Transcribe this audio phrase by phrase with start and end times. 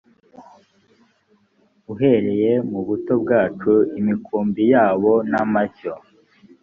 [1.91, 5.93] uhereye mu buto bwacu imikumbi yabo n amashyo